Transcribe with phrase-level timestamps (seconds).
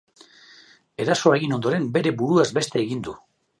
[1.05, 3.17] Erasoa egin ondoren, bere buruaz beste egin du.